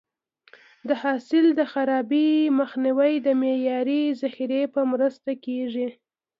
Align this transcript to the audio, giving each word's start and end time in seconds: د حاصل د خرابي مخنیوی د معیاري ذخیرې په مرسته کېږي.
د 0.87 0.89
حاصل 1.01 1.45
د 1.59 1.61
خرابي 1.71 2.29
مخنیوی 2.59 3.13
د 3.25 3.27
معیاري 3.41 4.03
ذخیرې 4.21 4.63
په 4.73 4.81
مرسته 4.91 5.31
کېږي. 5.45 5.87